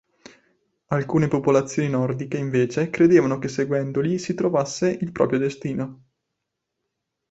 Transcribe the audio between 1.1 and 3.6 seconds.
popolazioni nordiche invece credevano che